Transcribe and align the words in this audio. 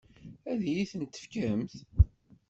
Ad 0.51 0.61
iyi-t-tefkemt? 0.69 1.73